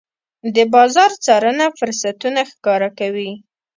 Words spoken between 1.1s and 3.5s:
څارنه فرصتونه ښکاره کوي.